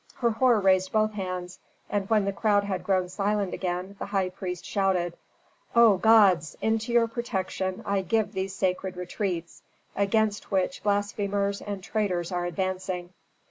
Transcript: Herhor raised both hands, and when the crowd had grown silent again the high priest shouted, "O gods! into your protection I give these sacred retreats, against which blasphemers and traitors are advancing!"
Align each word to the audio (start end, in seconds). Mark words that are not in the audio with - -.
Herhor 0.15 0.59
raised 0.61 0.91
both 0.91 1.11
hands, 1.11 1.59
and 1.87 2.09
when 2.09 2.25
the 2.25 2.33
crowd 2.33 2.63
had 2.63 2.83
grown 2.83 3.07
silent 3.07 3.53
again 3.53 3.97
the 3.99 4.07
high 4.07 4.29
priest 4.29 4.65
shouted, 4.65 5.15
"O 5.75 5.97
gods! 5.97 6.57
into 6.59 6.91
your 6.91 7.07
protection 7.07 7.83
I 7.85 8.01
give 8.01 8.33
these 8.33 8.55
sacred 8.55 8.97
retreats, 8.97 9.61
against 9.95 10.49
which 10.49 10.81
blasphemers 10.81 11.61
and 11.61 11.83
traitors 11.83 12.31
are 12.31 12.45
advancing!" 12.45 13.11